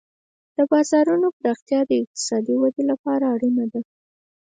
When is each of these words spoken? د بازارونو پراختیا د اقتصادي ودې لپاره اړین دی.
د 0.55 0.57
بازارونو 0.71 1.27
پراختیا 1.37 1.79
د 1.89 1.91
اقتصادي 2.03 2.55
ودې 2.61 2.83
لپاره 2.91 3.25
اړین 3.33 3.55
دی. 3.73 3.83